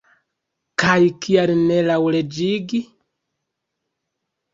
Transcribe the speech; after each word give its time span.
Kaj 0.83 0.93
kial 1.25 1.53
ne 1.59 1.77
laŭleĝigi? 1.87 2.81